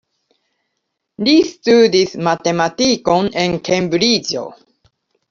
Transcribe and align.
Li 1.27 1.35
studis 1.49 2.15
matematikon 2.29 3.29
en 3.43 3.55
Kembriĝo. 3.71 4.49